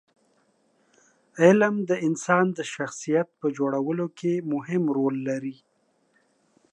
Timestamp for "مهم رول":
4.53-5.15